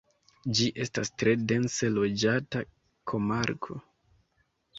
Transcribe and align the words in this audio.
Ĝi 0.59 0.69
estas 0.85 1.11
tre 1.23 1.33
dense 1.51 1.89
loĝata 1.99 2.65
komarko. 3.13 3.79